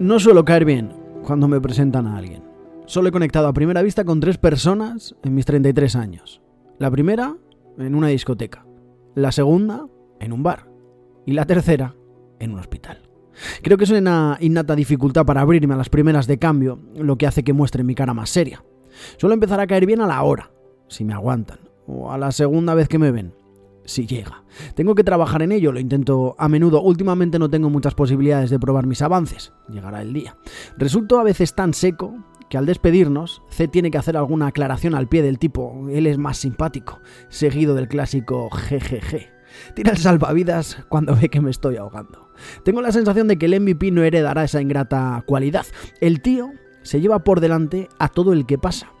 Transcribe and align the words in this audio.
No 0.00 0.20
suelo 0.20 0.44
caer 0.44 0.64
bien 0.64 0.92
cuando 1.24 1.48
me 1.48 1.60
presentan 1.60 2.06
a 2.06 2.16
alguien. 2.16 2.44
Solo 2.86 3.08
he 3.08 3.12
conectado 3.12 3.48
a 3.48 3.52
primera 3.52 3.82
vista 3.82 4.04
con 4.04 4.20
tres 4.20 4.38
personas 4.38 5.16
en 5.24 5.34
mis 5.34 5.44
33 5.44 5.96
años. 5.96 6.40
La 6.78 6.88
primera, 6.88 7.34
en 7.78 7.96
una 7.96 8.06
discoteca. 8.06 8.64
La 9.16 9.32
segunda, 9.32 9.86
en 10.20 10.32
un 10.32 10.44
bar. 10.44 10.70
Y 11.26 11.32
la 11.32 11.46
tercera, 11.46 11.96
en 12.38 12.52
un 12.52 12.60
hospital. 12.60 13.08
Creo 13.62 13.76
que 13.76 13.84
es 13.84 13.90
una 13.90 14.38
innata 14.40 14.76
dificultad 14.76 15.26
para 15.26 15.40
abrirme 15.40 15.74
a 15.74 15.78
las 15.78 15.88
primeras 15.88 16.28
de 16.28 16.38
cambio, 16.38 16.78
lo 16.94 17.18
que 17.18 17.26
hace 17.26 17.42
que 17.42 17.52
muestre 17.52 17.82
mi 17.82 17.96
cara 17.96 18.14
más 18.14 18.30
seria. 18.30 18.64
Suelo 19.16 19.34
empezar 19.34 19.58
a 19.58 19.66
caer 19.66 19.84
bien 19.84 20.00
a 20.00 20.06
la 20.06 20.22
hora, 20.22 20.52
si 20.86 21.04
me 21.04 21.12
aguantan, 21.12 21.58
o 21.88 22.12
a 22.12 22.18
la 22.18 22.30
segunda 22.30 22.74
vez 22.74 22.86
que 22.86 22.98
me 22.98 23.10
ven, 23.10 23.34
si 23.88 24.06
llega. 24.06 24.44
Tengo 24.74 24.94
que 24.94 25.02
trabajar 25.02 25.42
en 25.42 25.52
ello, 25.52 25.72
lo 25.72 25.80
intento 25.80 26.36
a 26.38 26.48
menudo. 26.48 26.82
Últimamente 26.82 27.38
no 27.38 27.48
tengo 27.48 27.70
muchas 27.70 27.94
posibilidades 27.94 28.50
de 28.50 28.58
probar 28.58 28.86
mis 28.86 29.02
avances. 29.02 29.52
Llegará 29.68 30.02
el 30.02 30.12
día. 30.12 30.36
Resulto 30.76 31.18
a 31.18 31.24
veces 31.24 31.54
tan 31.54 31.74
seco 31.74 32.16
que 32.48 32.58
al 32.58 32.66
despedirnos, 32.66 33.42
C 33.50 33.68
tiene 33.68 33.90
que 33.90 33.98
hacer 33.98 34.16
alguna 34.16 34.48
aclaración 34.48 34.94
al 34.94 35.08
pie 35.08 35.22
del 35.22 35.38
tipo, 35.38 35.86
él 35.90 36.06
es 36.06 36.16
más 36.16 36.38
simpático, 36.38 37.00
seguido 37.28 37.74
del 37.74 37.88
clásico 37.88 38.48
GGG. 38.48 39.74
Tira 39.74 39.92
el 39.92 39.98
salvavidas 39.98 40.78
cuando 40.88 41.16
ve 41.16 41.28
que 41.28 41.40
me 41.40 41.50
estoy 41.50 41.76
ahogando. 41.76 42.28
Tengo 42.64 42.80
la 42.80 42.92
sensación 42.92 43.28
de 43.28 43.36
que 43.36 43.46
el 43.46 43.60
MVP 43.60 43.90
no 43.90 44.02
heredará 44.02 44.44
esa 44.44 44.60
ingrata 44.60 45.22
cualidad. 45.26 45.66
El 46.00 46.22
tío 46.22 46.52
se 46.82 47.00
lleva 47.00 47.24
por 47.24 47.40
delante 47.40 47.88
a 47.98 48.08
todo 48.08 48.32
el 48.32 48.46
que 48.46 48.58
pasa. 48.58 48.92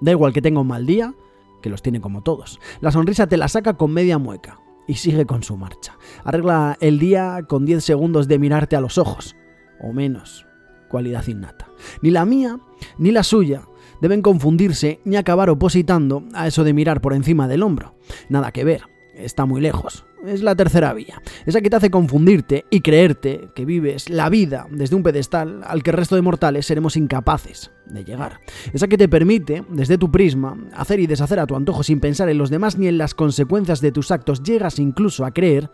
Da 0.00 0.12
igual 0.12 0.32
que 0.32 0.42
tenga 0.42 0.60
un 0.60 0.68
mal 0.68 0.86
día, 0.86 1.14
que 1.60 1.70
los 1.70 1.82
tiene 1.82 2.00
como 2.00 2.22
todos. 2.22 2.60
La 2.80 2.92
sonrisa 2.92 3.26
te 3.26 3.36
la 3.36 3.48
saca 3.48 3.74
con 3.74 3.92
media 3.92 4.18
mueca 4.18 4.60
y 4.86 4.94
sigue 4.94 5.26
con 5.26 5.42
su 5.42 5.56
marcha. 5.56 5.96
Arregla 6.24 6.76
el 6.80 6.98
día 6.98 7.40
con 7.48 7.64
10 7.64 7.84
segundos 7.84 8.28
de 8.28 8.38
mirarte 8.38 8.76
a 8.76 8.80
los 8.80 8.98
ojos, 8.98 9.36
o 9.80 9.92
menos, 9.92 10.46
cualidad 10.88 11.26
innata. 11.26 11.68
Ni 12.02 12.10
la 12.10 12.24
mía 12.24 12.58
ni 12.98 13.10
la 13.10 13.22
suya 13.22 13.62
deben 14.00 14.22
confundirse 14.22 15.00
ni 15.04 15.16
acabar 15.16 15.50
opositando 15.50 16.24
a 16.34 16.46
eso 16.46 16.64
de 16.64 16.72
mirar 16.72 17.00
por 17.00 17.14
encima 17.14 17.48
del 17.48 17.62
hombro. 17.62 17.94
Nada 18.28 18.52
que 18.52 18.64
ver, 18.64 18.82
está 19.14 19.46
muy 19.46 19.60
lejos 19.60 20.04
es 20.26 20.42
la 20.42 20.54
tercera 20.54 20.92
vía. 20.92 21.20
Esa 21.46 21.60
que 21.60 21.70
te 21.70 21.76
hace 21.76 21.90
confundirte 21.90 22.66
y 22.70 22.80
creerte 22.80 23.50
que 23.54 23.64
vives 23.64 24.10
la 24.10 24.28
vida 24.28 24.66
desde 24.70 24.96
un 24.96 25.02
pedestal 25.02 25.62
al 25.64 25.82
que 25.82 25.90
el 25.90 25.96
resto 25.96 26.16
de 26.16 26.22
mortales 26.22 26.66
seremos 26.66 26.96
incapaces 26.96 27.70
de 27.86 28.04
llegar. 28.04 28.40
Esa 28.72 28.88
que 28.88 28.98
te 28.98 29.08
permite, 29.08 29.64
desde 29.70 29.98
tu 29.98 30.10
prisma, 30.10 30.56
hacer 30.74 31.00
y 31.00 31.06
deshacer 31.06 31.40
a 31.40 31.46
tu 31.46 31.56
antojo 31.56 31.82
sin 31.82 32.00
pensar 32.00 32.28
en 32.28 32.38
los 32.38 32.50
demás 32.50 32.78
ni 32.78 32.86
en 32.86 32.98
las 32.98 33.14
consecuencias 33.14 33.80
de 33.80 33.92
tus 33.92 34.10
actos. 34.10 34.42
Llegas 34.42 34.78
incluso 34.78 35.24
a 35.24 35.32
creer 35.32 35.70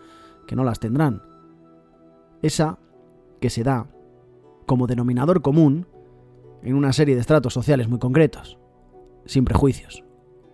que 0.47 0.57
no 0.57 0.65
las 0.65 0.81
tendrán. 0.81 1.23
Esa 2.43 2.79
que 3.41 3.51
se 3.51 3.63
da 3.63 3.89
como 4.67 4.87
denominador 4.87 5.43
común 5.43 5.87
en 6.63 6.75
una 6.75 6.93
serie 6.93 7.15
de 7.15 7.21
estratos 7.21 7.55
sociales 7.55 7.89
muy 7.89 7.99
concretos, 7.99 8.59
sin 9.25 9.45
prejuicios, 9.45 10.05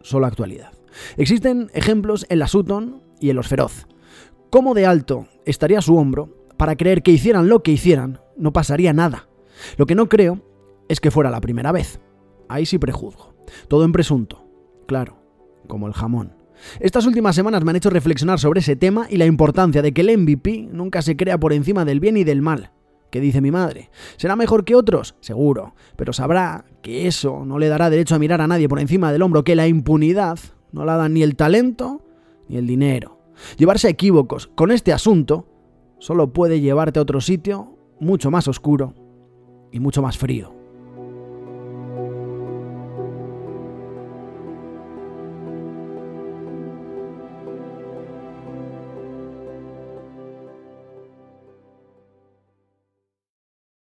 solo 0.02 0.26
actualidad. 0.26 0.72
Existen 1.16 1.70
ejemplos 1.72 2.26
en 2.28 2.38
la 2.38 2.48
Sutton 2.48 3.02
y 3.22 3.30
en 3.30 3.36
los 3.36 3.48
feroz. 3.48 3.86
¿Cómo 4.50 4.74
de 4.74 4.84
alto 4.84 5.28
estaría 5.46 5.80
su 5.80 5.96
hombro 5.96 6.46
para 6.58 6.76
creer 6.76 7.02
que 7.02 7.12
hicieran 7.12 7.48
lo 7.48 7.62
que 7.62 7.70
hicieran, 7.70 8.20
no 8.36 8.52
pasaría 8.52 8.92
nada? 8.92 9.28
Lo 9.78 9.86
que 9.86 9.94
no 9.94 10.08
creo 10.08 10.42
es 10.88 11.00
que 11.00 11.10
fuera 11.10 11.30
la 11.30 11.40
primera 11.40 11.72
vez. 11.72 12.00
Ahí 12.48 12.66
sí 12.66 12.78
prejuzgo. 12.78 13.34
Todo 13.68 13.84
en 13.84 13.92
presunto. 13.92 14.44
Claro, 14.86 15.16
como 15.68 15.86
el 15.86 15.94
jamón. 15.94 16.34
Estas 16.80 17.06
últimas 17.06 17.34
semanas 17.34 17.64
me 17.64 17.70
han 17.70 17.76
hecho 17.76 17.90
reflexionar 17.90 18.38
sobre 18.38 18.60
ese 18.60 18.76
tema 18.76 19.06
y 19.08 19.16
la 19.16 19.26
importancia 19.26 19.82
de 19.82 19.92
que 19.92 20.02
el 20.02 20.18
MVP 20.18 20.68
nunca 20.70 21.00
se 21.00 21.16
crea 21.16 21.38
por 21.38 21.52
encima 21.52 21.84
del 21.84 22.00
bien 22.00 22.16
y 22.16 22.24
del 22.24 22.42
mal. 22.42 22.72
¿Qué 23.10 23.20
dice 23.20 23.40
mi 23.40 23.50
madre? 23.50 23.90
¿Será 24.16 24.36
mejor 24.36 24.64
que 24.64 24.74
otros? 24.74 25.16
Seguro, 25.20 25.74
pero 25.96 26.12
sabrá 26.12 26.64
que 26.82 27.06
eso 27.06 27.44
no 27.44 27.58
le 27.58 27.68
dará 27.68 27.90
derecho 27.90 28.14
a 28.14 28.18
mirar 28.18 28.40
a 28.40 28.46
nadie 28.46 28.68
por 28.68 28.80
encima 28.80 29.12
del 29.12 29.22
hombro, 29.22 29.44
que 29.44 29.54
la 29.54 29.66
impunidad 29.66 30.38
no 30.72 30.84
la 30.84 30.96
da 30.96 31.08
ni 31.08 31.22
el 31.22 31.36
talento 31.36 32.02
ni 32.48 32.56
el 32.56 32.66
dinero. 32.66 33.18
Llevarse 33.56 33.88
a 33.88 33.90
equívocos 33.90 34.48
con 34.48 34.70
este 34.70 34.92
asunto 34.92 35.46
solo 35.98 36.32
puede 36.32 36.60
llevarte 36.60 36.98
a 36.98 37.02
otro 37.02 37.20
sitio 37.20 37.76
mucho 38.00 38.30
más 38.30 38.48
oscuro 38.48 38.94
y 39.70 39.80
mucho 39.80 40.02
más 40.02 40.18
frío. 40.18 40.61